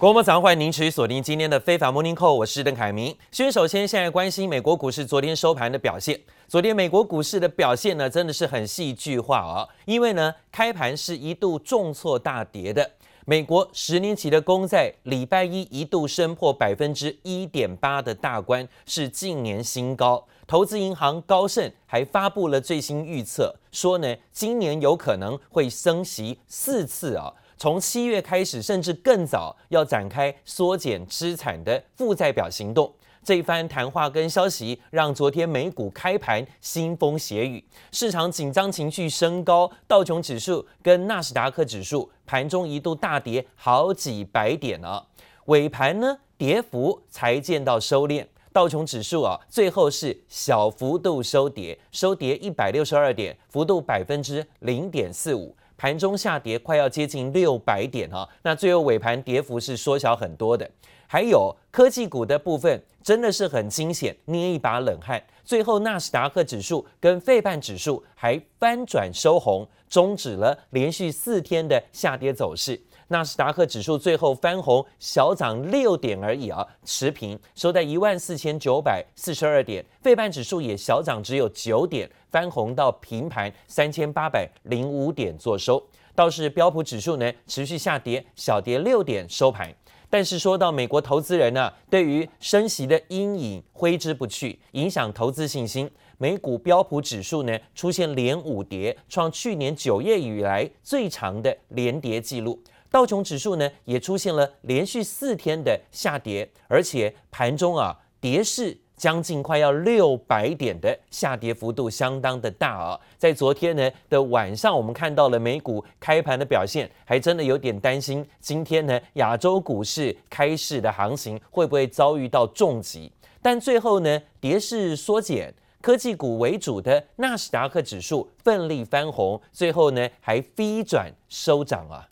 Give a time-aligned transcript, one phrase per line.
[0.00, 3.14] 国母早上欢迎您持续锁定今天的非凡 Morning Call，我是邓凯明。
[3.30, 6.18] 先首先现在关心美国股市昨天收盘的表现。
[6.48, 12.92] 昨天美国股市的表现呢，真的是很戏剧化啊、哦，因为呢开盘是一度重挫大跌的。
[13.26, 20.26] 美国十年期的公债礼拜一一度升破百分之一点八的大关，是近年新高。
[20.46, 27.30] 投资银行高盛还发布了最新预测，说呢今年有可能会升息四次啊。
[27.60, 32.90] 从七月开始，甚至更早，要展开缩减资产的负债表行动。
[33.22, 37.62] 这一番谈话跟消息，让昨天美股开盘腥风血雨，
[37.92, 45.04] 市场紧张情绪升高，道琼指数跟纳斯达克指数盘中一度大跌好几百点啊。
[45.44, 48.24] 尾盘呢，跌幅才见到收敛，
[48.54, 55.54] 道琼指数啊，最后是小幅度收跌，收跌一百六十二点，幅度百分之零点四五。
[55.80, 60.70] 盘中下跌快要接近六百点哈，那最后尾盘跌幅是缩小很多的。
[61.06, 65.18] 还有科技股的部分真的是很惊险，捏一把冷汗。
[65.42, 72.78] 最后纳斯达克指数跟费半指数还翻转收红，终止了连续四天的下跌走势。
[73.12, 79.84] 纳斯达克指数最后翻红，小涨六点而已啊，持平收在一万四千九百四十二点。
[80.00, 85.84] 费半指数也小涨，只有九点，翻红到平盘三千八百零五点做收。
[86.14, 89.74] 倒是标普指数呢，持续下跌，小跌六点收盘。
[90.08, 95.90] 但是说到美国投资人呢、对于升息的阴影挥之不去，影响投资信心。
[96.18, 102.60] 美股标普指数呢，出现连五跌，创去年九月以来最长的连跌记录。
[102.90, 112.98] 道琼指数呢，也出现了连续四天的下跌，而且盘中啊，跌势将近快要六百点的下跌幅度相当的大啊。
[113.16, 123.12] 在昨天呢的晚上，我们看到了美股开盘的表现，还真的有点担心，今天呢亚洲股市开市的行情会不会遭遇到重击？
[123.40, 132.08] 但最后呢，跌势缩减，科技股为主的纳斯达克指数奋力翻红，最后呢还飞转收涨啊。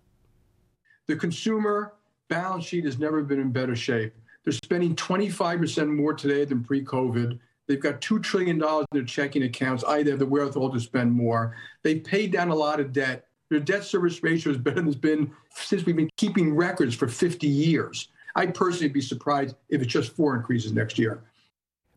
[1.09, 1.95] The consumer
[2.29, 4.15] balance sheet has never been in better shape.
[4.45, 7.39] They're spending 25% more today than pre-COVID.
[7.67, 9.85] They've got $2 trillion in their checking accounts.
[9.85, 11.57] Either have the wherewithal to spend more.
[11.83, 13.27] They've paid down a lot of debt.
[13.49, 17.09] Their debt service ratio is better than it's been since we've been keeping records for
[17.09, 18.09] 50 years.
[18.37, 21.23] I'd personally be surprised if it's just four increases next year.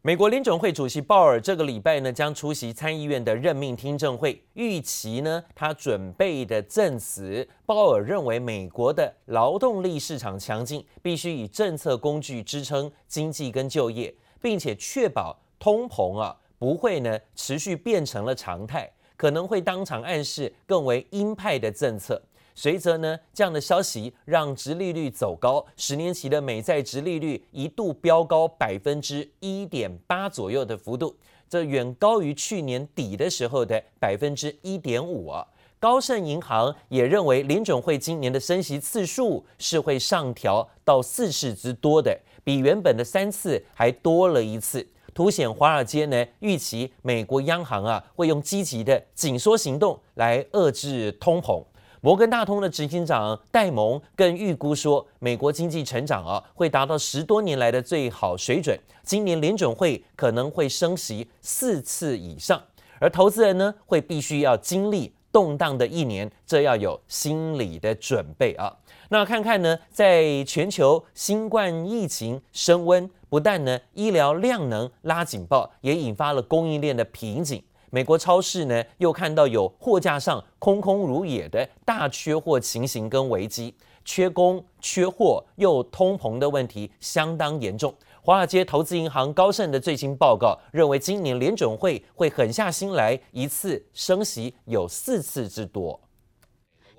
[0.04, 7.48] 美国联准会主席鲍尔这个礼拜呢，将出席参议院的任命听证会，预期呢，他准备的证词。
[7.68, 22.20] 鲍尔认为，美国的劳动力市场强劲，必须以政策工具支撑经济跟就业，并且确保通膨啊不会呢持续变成了常态，可能会当场暗示更为鹰派的政策。
[22.54, 31.16] 随着呢，这样的消息让殖利率走高，十年期的美债殖利率一度飙高百分之一点八左右的幅度，
[31.50, 35.48] 这远高于去年底的时候的百分之一点五啊。
[35.80, 51.64] 高盛银行也认为联准会今年的升息次数是会上调到四次之多的，比原本的三次还多了一次，凸显华尔街呢预期美国央行啊会用积极的紧缩行动来遏制通膨。
[52.04, 58.76] 摩根大通的执行长戴蒙更预估说，美国经济成长啊会达到十多年来的最好水准。
[59.04, 62.60] 今年联准会可能会升息四次以上，
[63.00, 68.76] 而投资人呢会必须要经历动荡的一年，这要有心理的准备啊。
[69.10, 77.64] 那看看呢，在全球新冠疫情升温，不但呢医疗量能拉警报，也引发了供应链的瓶颈。
[77.94, 83.76] 美国超市呢，又看到有货架上空空如也的大缺货情形跟危机，
[84.06, 87.94] 缺工、缺货又通膨的问题相当严重。
[88.22, 96.00] 华尔街投资银行高盛的最新报告认为，今年联准会会狠下心来，一次升息有四次之多。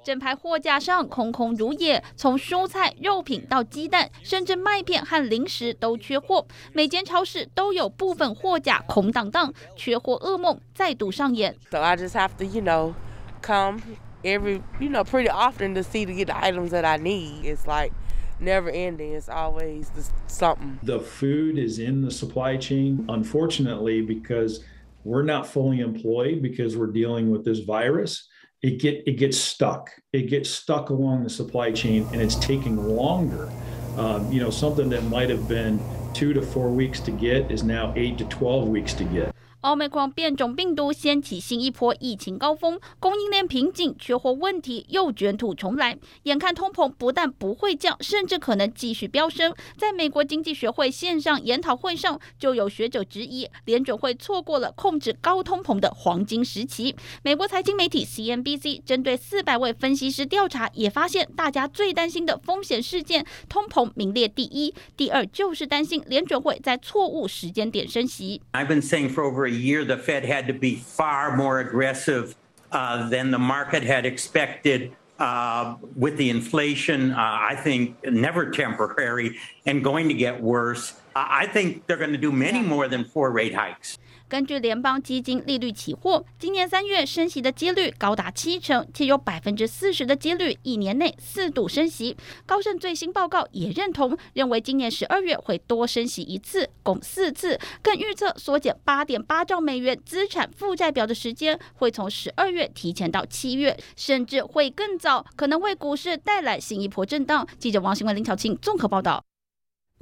[0.05, 6.47] 整排货架上空空如也，从蔬菜、肉品到鸡蛋，甚至麦片和零食都缺货。
[6.73, 11.57] 每间超市都有部分货架空荡荡，缺货噩梦再度上演。
[11.71, 12.95] So I just have to, you know,
[13.41, 13.81] come
[14.25, 17.45] every, you know, pretty often to see to get the items that I need.
[17.45, 17.93] It's like
[18.41, 19.15] never ending.
[19.15, 19.87] It's always
[20.27, 20.79] something.
[20.83, 24.65] The food is in the supply chain, unfortunately, because
[25.05, 28.29] we're not fully employed because we're dealing with this virus.
[28.63, 29.91] It get it gets stuck.
[30.13, 33.51] It gets stuck along the supply chain, and it's taking longer.
[33.97, 35.81] Um, you know, something that might have been
[36.15, 39.35] two to four weeks to get is now eight to twelve weeks to get.
[39.63, 45.97] Omicron 变种病毒掀起新一波疫情高峰，供应链瓶颈、缺货问题又卷土重来。
[46.25, 49.55] 眼看通膨不但不会降，甚至可能继续飙升。
[49.79, 56.97] 在美国经济学会线上研讨会上，就有学者质疑联准会错过了控制高通膨的黄金时期。
[57.23, 68.43] 美国财经媒体 CNBC 针对四百位分析师调查，也发现大家最担心的风险事件，通膨名列第一，第二就是担心联准会在错误时间点升息。
[68.53, 72.35] I've been saying for over year the Fed had to be far more aggressive
[72.71, 74.97] uh, than the market had expected.
[75.19, 80.95] Uh, with the inflation, uh, I think never temporary and going to get worse.
[81.15, 83.95] I think they're going to do many more than four rate hikes.
[84.29, 92.17] 根据联邦基金利率期货，今年三月升息的几率高达七成，且有百分之四十的几率一年内四度升息。
[92.47, 107.47] 高盛最新报告也认同，认为今年十二月会多升息一次，共四次，更预测缩减八点八兆美元资产负债表的时间会从十二月提前到七月，甚至会更早，可能为股市带来新一波震荡。
[107.59, 109.23] 记者王新文、林巧庆综合报道。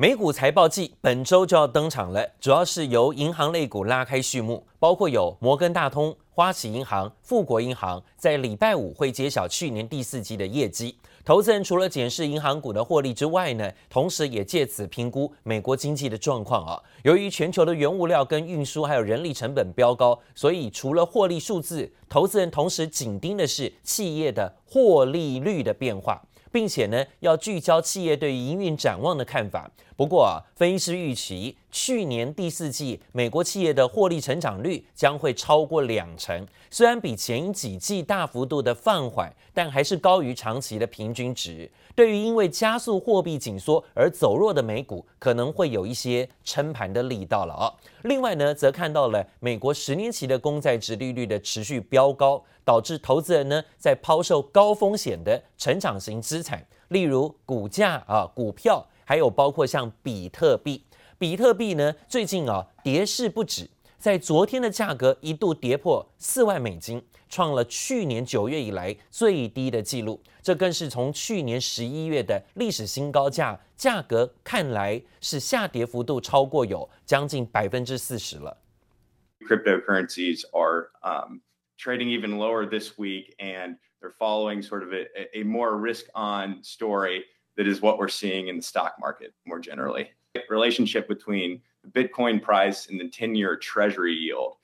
[0.01, 10.97] 美股财报季本周就要登场了，主要是由银行类股拉开序幕，包括有摩根大通、花旗银行、富国银行，在礼拜五会揭晓去年第四季的业绩。
[11.23, 16.83] 投资人除了检视银行股的获利之外呢，同时也借此评估美国经济的状况啊。
[17.03, 26.23] 由于全球的原物料跟运输还有人力成本飙高，所以除了获利数字，投资人同时紧盯的是企业的获利率的变化。
[26.53, 29.71] 并且呢，要聚焦企业对于营运展望的看法。
[30.01, 41.71] 不过啊，分析师预期去年第四季美国企业的获利成长率将会超过两成，虽然比前几季大幅度的放缓，但还是高于长期的平均值。
[41.95, 47.71] 对于因为加速货币紧缩而走弱的美股，可能会有一些撑盘的力道了啊。
[48.05, 52.43] 另外呢，则看到了美国十年期的公债殖利率的持续飙高。
[52.63, 60.85] 导致投资人呢在抛售高风险的成长型资产，例如股价啊、股票，还有包括像比特币。
[61.19, 63.69] 比特币呢最近啊跌势不止，
[63.99, 70.23] 在昨天的价格一度跌破四万美金，创了去年九月以来最低的记录。
[70.41, 78.59] 这更是从去年十一月的历史新高价，价格看来是下跌幅度超过有将近百分之四十了。
[79.41, 81.41] Cryptocurrencies are um
[81.77, 86.63] trading even lower this week, and they're following sort of a, a more risk on
[86.63, 87.25] story
[87.57, 90.09] that is what we're seeing in the stock market more generally.
[90.49, 94.57] Relationship between the Bitcoin price and the 10-year Treasury yield.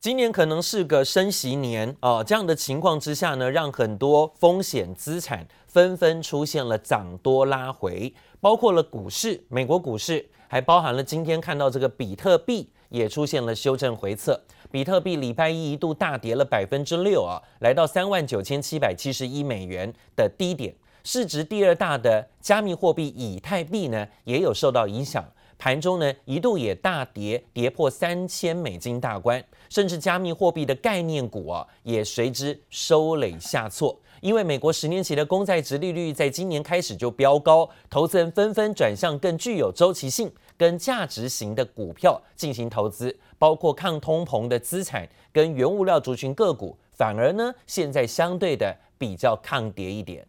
[0.00, 14.40] 今年可能是个升息年啊，这样的情况之下呢，让很多风险资产纷纷出现了涨多拉回，包括了股市，美国股市，还包含了今天看到这个比特币也出现了修正回测。
[14.70, 20.74] 比特币礼拜一一度大跌了百分之六啊，来到三万九千七百七十一美元的低点。
[21.10, 25.26] 市值第二大的加密货币以太币呢，也有受到影响，
[25.56, 33.98] 盘中呢一度也大跌，跌破三千美金大关，甚至加密货币的概念股啊，也随之收垒下挫。
[34.20, 43.18] 因为美国十年期的公债殖利率在今年开始就飙高，投资人纷纷转向更具有周期性跟价值型的股票进行投资。
[43.38, 50.26] 包括抗通膨的资产跟原物料族群个股，反而呢现在相对的比较抗跌一点。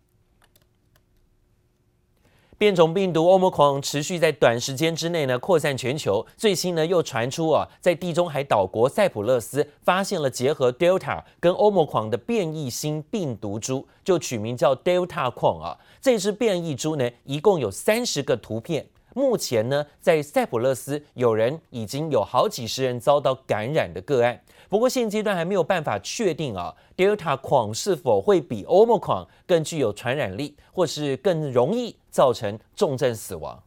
[2.60, 15.80] 变种病毒欧姆狂持续在短时间之内呢扩散全球，最新呢又传出啊，在地中海岛国塞浦路斯发现了结合 Delta 跟欧姆狂的变异新病毒株，就取名叫 Delta 狂啊。
[16.02, 18.86] 这支变异株呢一共有三十个图片。
[19.16, 33.63] 目前呢，在塞浦路斯有人已经有好几十人遭到感染的个案，不过现阶段还没有办法确定啊，Delta 狂是否会比 Omicron 更具有传染力，或是更容易造成重症死亡。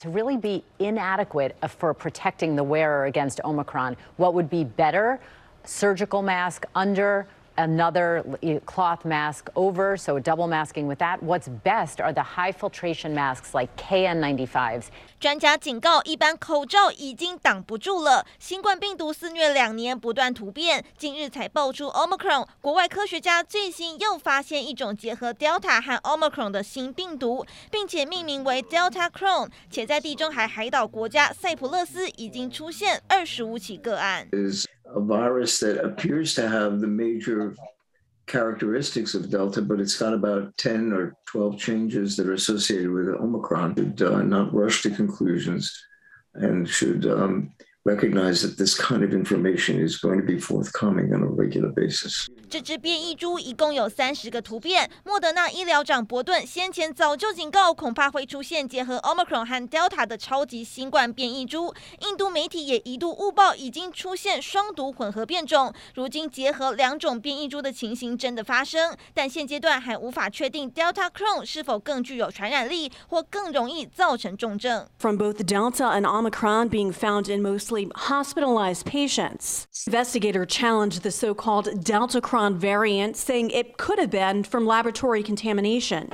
[0.00, 5.18] To really be inadequate for protecting the wearer against Omicron, what would be better?
[5.64, 7.26] Surgical mask under.
[7.57, 8.21] Another
[8.65, 11.23] cloth mask over, so double masking with that.
[11.23, 14.87] What's best are the high filtration masks like KN95s.
[15.21, 18.25] 专家警告，一般口罩已经挡不住了。
[18.39, 22.45] 新冠病毒肆虐两年，不断突变，近日才爆出 Omicron。
[22.59, 29.49] 国外科学家最新又发现一种结合 Delta 和 Omicron 的新病毒，并且命名为 Delta Cron。
[29.69, 34.27] 且在地中海海岛国家塞浦路斯已经出现二十五起个案。
[34.93, 37.55] A virus that appears to have the major
[38.27, 43.07] characteristics of Delta, but it's got about 10 or 12 changes that are associated with
[43.07, 43.75] Omicron.
[43.75, 45.71] Should uh, not rush to conclusions
[46.33, 47.53] and should um,
[47.85, 52.25] recognize that this kind of information is going to be forthcoming on a regular basis.
[52.49, 54.89] 这只变异株一共有三十个突变。
[55.03, 61.73] 莫德纳医疗长伯顿先前早就警告，恐怕会出现结合 Omicron 和 Delta 的超级新冠变异株。
[62.01, 65.73] 印度媒体也一度误报已经出现双毒混合变种。
[65.93, 74.87] 如今结合两种变异株的情形真的发生，但现阶段还无法确定 Delta c r o n e 是否更具有传染力或更容易造成重症。
[74.97, 82.21] From both Delta and Omicron being found in mostly hospitalized patients, investigator challenged the so-called Delta
[82.21, 86.09] Cron variant, saying it could have been from laboratory contamination.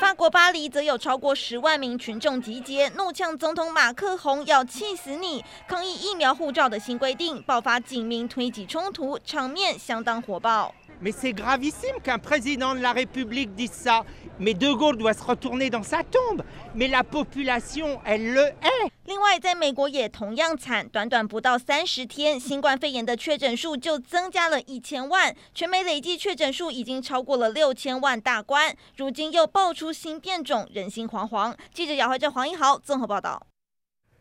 [0.00, 10.74] 法国巴黎则有超过十万名群众集结，怒呛总统马克宏要气死你，抗议疫苗护照的新规定，爆发警民推挤冲突，场面相当火爆。
[11.04, 14.06] Mais c'est gravissime qu'un président de la République dise ça.
[14.40, 16.42] Mais De Gaulle doit se retourner dans sa tombe.
[16.74, 18.90] Mais la population, elle le est.
[19.04, 28.74] 另外，在美国也同样惨，短短不到三十天，新冠肺炎的确诊数就增加了一千万，全美累计确诊数已经超过了六千万大关。
[28.96, 31.54] 如今又爆出新变种，人心惶惶。
[31.74, 33.46] 记者姚怀正、黄一豪综合报道。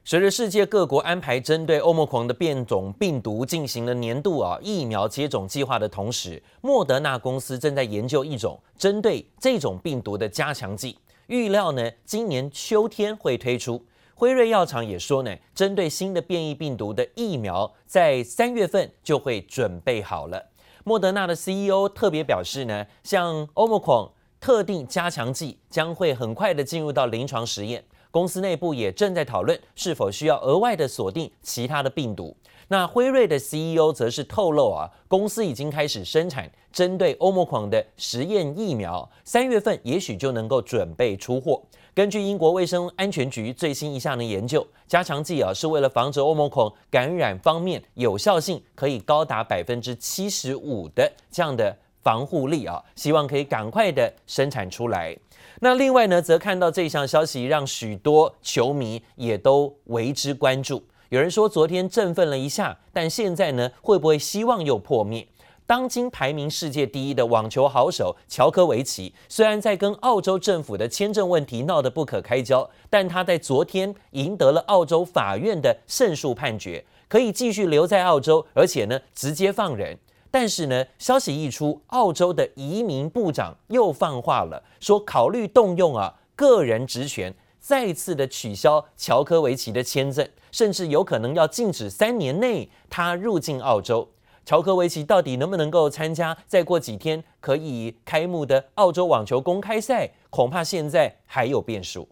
[0.05, 13.81] 随着世界各国安排针对欧盟狂的变种病毒进行了年度啊疫苗接种计划的同时，莫德纳公司正在研究一种针对这种病毒的加强剂，预料呢今年秋天会推出。
[14.13, 20.49] 辉瑞药厂也说呢，针对新的变异病毒的疫苗在三月份就会准备好了。
[20.83, 27.81] 莫德纳的 CEO 特别表示呢，像欧盟狂特定加强剂将会很快的进入到临床实验。
[28.13, 32.37] 公司内部也正在讨论是否需要额外的锁定其他的病毒。
[32.67, 41.59] 那辉瑞的 CEO 则是透露啊，公司已经开始生产针对欧盟狂的实验疫苗，三月份也许就能够准备出货。
[41.95, 55.17] 根据英国卫生安全局最新一项的研究，加强剂啊是为了防止欧盟狂感染方面有效性可以高达百分之七十五的这样的防护力啊，希望可以赶快的生产出来。
[55.63, 60.83] 那另外呢，则看到这项消息，让许多球迷也都为之关注。
[61.07, 65.25] 有人说昨天振奋了一下，但现在呢，会不会希望又破灭？
[65.65, 79.97] 当今排名世界第一的网球好手乔科维奇，虽然在跟澳洲政府的签证问题闹得不可开交，但他在昨天赢得了澳洲法院的胜诉判决，可以继续留在澳洲，而且呢，直接放人。
[80.33, 94.09] 但是呢，消息一出，澳洲的移民部长又放话了，说考虑动用啊个人职权，再次的取消乔科维奇的签证，甚至有可能要禁止三年内他入境澳洲。
[94.43, 102.09] 乔科维奇到底能不能够参加再过几天可以开幕的澳洲网球公开赛，恐怕现在还有变数。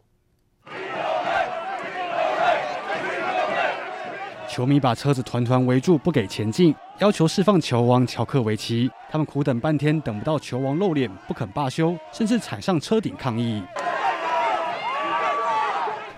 [4.51, 8.91] 球迷把车子团团围住，不给前进，要求释放球王乔克维奇。
[9.09, 13.63] 他们苦等半天，等不到球王露脸，不肯罢休，甚至踩上车顶抗议。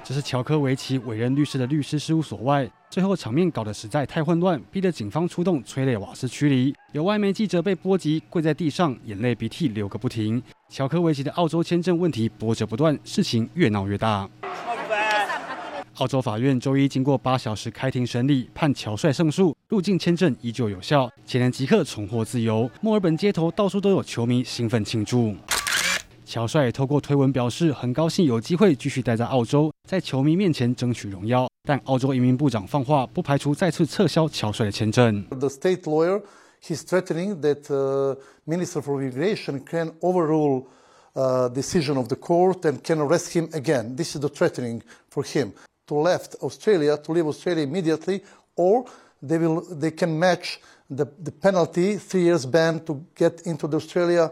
[0.03, 6.73] 这是乔克维奇委任律师的律师事务所外，最后场面搞得实在太混乱，逼得警方出动催泪瓦斯驱离。
[6.91, 10.41] 有外媒记者被波及，跪在地上，眼泪鼻涕流个不停。
[10.69, 14.27] 乔克维奇的澳洲签证问题波折不断，事情越闹越大。
[15.97, 22.67] 澳洲法院周一经过八小时开庭审理，判乔帅胜诉，入境签证依旧有效，且能即刻重获自由。
[22.81, 25.35] 墨尔本街头到处都有球迷兴奋庆祝。
[26.25, 31.47] 乔帅透过推文表示，很高兴有机会继续待在澳洲，在球迷面前争取荣耀。
[31.63, 35.23] 但澳洲移民部长放话，不排除再次撤销乔帅的签证。
[35.29, 36.23] The state lawyer
[36.65, 40.65] he's threatening that Minister for Immigration can overrule
[41.53, 43.95] decision of the court and can arrest him again.
[43.95, 44.81] This is the threatening
[45.11, 45.51] for him.
[45.87, 48.21] To left Australia, to leave Australia immediately,
[48.55, 48.85] or
[49.21, 50.59] they will, they can match
[50.89, 54.31] the the penalty, three years ban to get into the Australia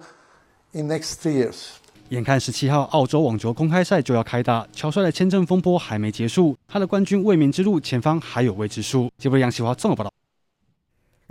[0.72, 1.72] in next three years.
[2.08, 9.10] 眼看十七号澳洲网球公开赛就要开打，乔帅的签证风波还没结束，他的冠军卫冕之路前方还有未知数。
[9.17, 10.12] 结果杨启华综合报道。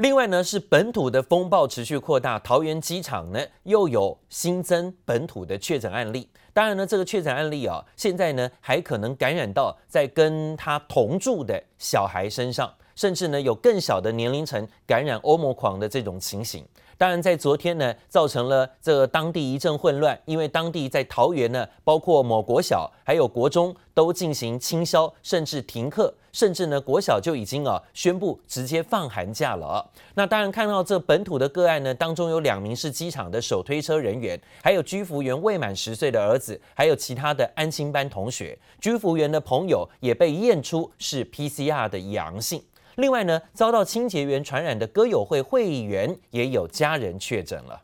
[0.00, 6.26] 另外呢，是本土的风暴持续扩大，桃园机场呢又有新增本土的确诊案例。
[6.54, 16.66] 当然呢，这个确诊案例啊，现在呢还可能感染到在跟他同住的小孩身上，甚至呢有更小的年龄层感染欧盟狂的这种情形。
[17.00, 29.90] 当然，在昨天呢，造成了这当地一阵混乱，因为当地在桃园呢，包括某国小还有国中都进行清消，甚至停课，甚至呢，国小就已经啊宣布直接放寒假了。
[30.12, 42.62] 那当然看到这本土的个案呢，当中有两名是机场的手推车人员，还有居服员未满十岁的儿子，还有其他的安心班同学，居服员的朋友也被验出是 PCR 的阳性。
[43.00, 47.82] 另外呢，遭到清洁员传染的歌友会会员也有家人确诊了。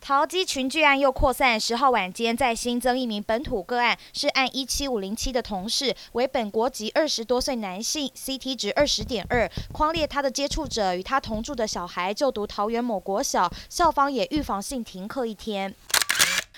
[0.00, 15.74] 桃机群聚案又扩散，十号晚间再新增一名本土个案，是案一七五零七的同事，为本国籍二十多岁男性，CT 值二十点二，匡列他的接触者与他同住的小孩就读桃园某国小，校方也预防性停课一天。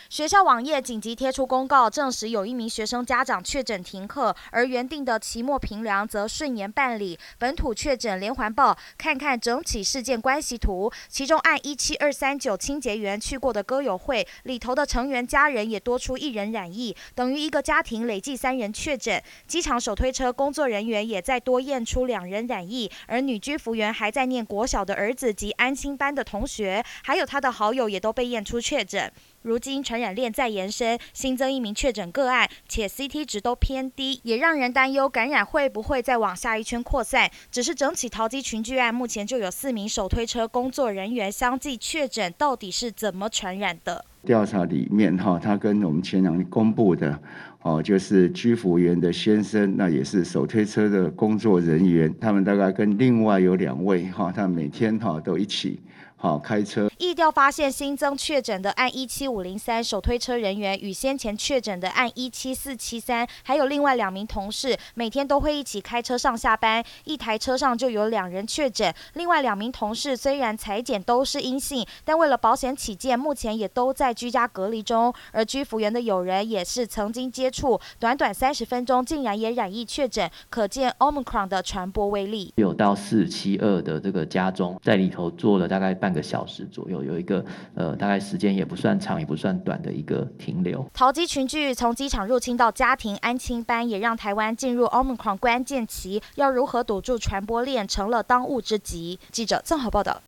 [0.08, 7.18] 学校网页紧急贴出公告，证实有一名学生家长确诊停课，而原定的期末评量则顺延办理。
[7.38, 19.22] 本土确诊连环报，看看整起事件关系图，其中案一七二三九清洁员去过的歌友会里头的成员家人也多出一人染疫，等于一个家庭累计三人确诊。
[19.46, 29.12] 机场手推车工作人员也再多验出两人染疫，而女居服员还在念国小的儿子及安心班的同学，还有他的好友也都被验出确诊。
[29.42, 37.30] 如今传染链再延伸，新增一名确诊个案，且 CT 值都偏低，也让人担忧感染会不会再往下一圈扩散。
[37.50, 44.04] 只是整起桃机群聚案，目前就有四名手推车工作人员相继确诊，到底是怎么传染的？
[44.24, 47.18] 调查里面哈，他跟我们前两天公布的
[47.62, 55.80] 哦，就是居服员的先生，那也是手推车的工作人员，他们大概跟另外有两位哈，他每天哈都一起。
[56.20, 56.90] 好，开车。
[56.98, 68.92] 疫调发现新增确诊的案一七五零三手推车人员，与先前确诊的案一七四七三，还有另外两名同事，每天都会一起开车上下班，一台车上就有两人确诊。
[69.14, 75.14] 另外两名同事虽然裁检都是阴性，但为了保险起见，目前也都在居家隔离中。
[75.30, 82.52] 而居服员的友人也是曾经接触，短短三十分钟竟然也染疫确诊，可见 Omicron 的传播威力。
[82.56, 86.07] 有到四七二的这个家中，在里头做了大概半。
[86.08, 90.82] 半个小时左右，有一个呃，大概时间也不算长，也不算短的一个停留。
[90.94, 99.20] 桃机群聚从机场入侵到家庭安亲班，也让台湾进入 Omicron 关键期，要如何堵住传播链，成了当务之急。
[99.30, 100.22] 记者郑豪报道。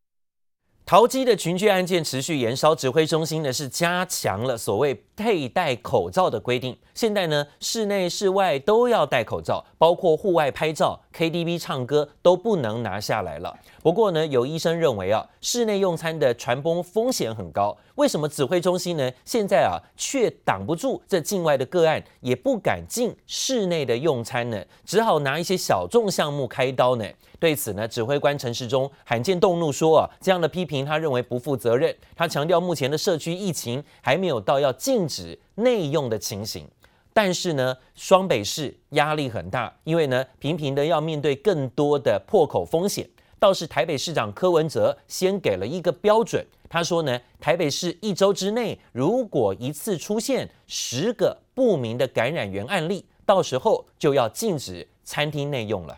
[0.83, 6.77] 桃机的群聚案件持续延烧，指挥中心呢是加强了所谓佩戴口罩的规定。
[6.93, 13.57] 现在呢，室内室外都要戴口罩，包括户外拍照、KTV 唱歌都不能拿下来了。
[13.81, 17.75] 不过呢，有医生认为啊，室内用餐的传播风险很高。
[17.95, 24.63] 为什么指挥中心呢现在啊却挡不住这境外的个案，也不敢进室内的用餐呢？
[24.85, 27.05] 只好拿一些小众项目开刀呢？
[27.39, 31.95] 对此呢，指挥官陈时中罕见动怒说啊，这样的批评他认为不负责任。
[32.15, 36.67] 他强调，目前的社区疫情还没有到要禁止内用的情形，
[37.13, 43.09] 但是呢，双北市压力很大，因为呢，频频的要面对更多的破口风险。
[43.39, 55.97] 倒是台北市长柯文哲先给了一个标准，他说呢，台北市一周之内如果一次出现十个不明的感染源案例，到时候就要禁止餐厅内用了。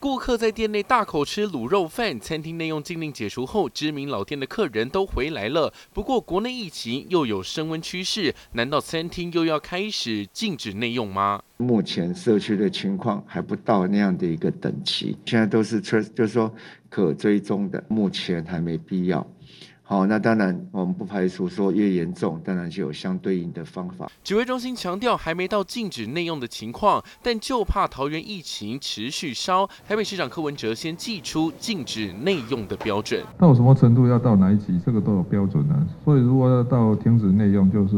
[0.00, 5.72] 顾客在店内大口吃卤肉饭，餐厅内用禁令解除后，知名老店的客人都回来了。
[5.92, 11.42] 不过，国内疫情又有升温趋势，难道餐厅又要开始禁止内用吗？
[11.56, 16.52] 目前社区的情况还不到那样的一个等级，现在都是车，就是说
[16.88, 19.26] 可追踪的，目前还没必要。
[19.90, 24.06] 好，那当然，我们不排除说越严重，当然就有相对应的方法。
[24.22, 29.66] 指挥中心强调，还没到禁止内用的情况，但就怕桃园疫情持续烧。
[29.88, 33.24] 台北市长柯文哲先祭出禁止内用的标准。
[33.38, 35.82] 到什么程度要到哪一级，这个都有标准啊。
[36.04, 37.96] 所以如果要到停止内用，就是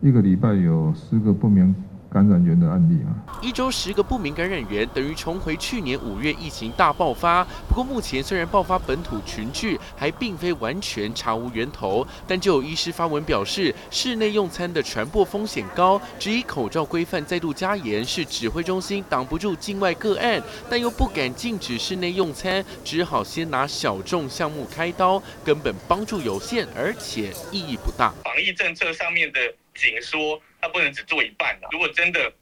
[0.00, 1.72] 一个礼拜有十个不明。
[2.10, 7.44] 感染源的案例啊，一周十个不明感染源，等于重回去年五月疫情大爆发。
[7.68, 28.14] 不过目前虽然爆发本土群聚，还并非完全查无源头，但就有医师发文表示，室内用餐的传播风险高，质疑口罩规范再度加严是指挥中心挡不住境外个案，但又不敢禁止室内用餐，只好先拿小众项目开刀，根本帮助有限，而且意义不大。
[28.24, 29.40] 防疫政策上面的
[29.74, 30.40] 紧缩。
[30.66, 31.68] 他不能只做一半的。
[31.70, 32.32] 如果真的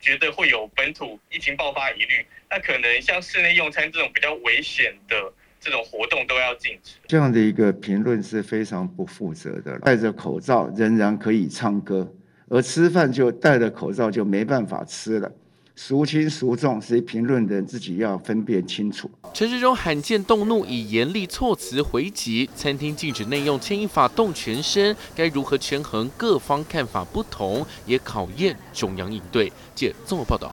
[0.00, 6.94] 觉得会有本土疫情爆发疑虑，那可能像室内用餐这种比较危险的这种活动都要禁止。
[7.06, 9.78] 这样的一个评论是非常不负责的。
[9.80, 12.10] 戴着口罩仍然可以唱歌，
[12.48, 15.30] 而吃饭就戴着口罩就没办法吃了。
[15.76, 19.10] 孰轻孰重，谁评论的自己要分辨清楚。
[19.32, 29.52] 陈时中罕见动怒，以严厉措辞回击餐厅禁止内用牵一发动全身，该如何权衡各方看法不同，也考验中央应对。
[29.74, 30.50] 借综合报道。